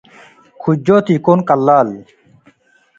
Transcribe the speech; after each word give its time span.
ኩጆት 0.61 1.05
ኢኮን 1.15 1.39
ቀላል 1.47 1.89